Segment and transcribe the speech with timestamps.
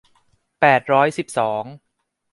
[0.59, 1.63] แปดร้อยสิบสอง